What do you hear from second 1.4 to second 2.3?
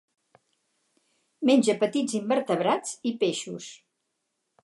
Menja petits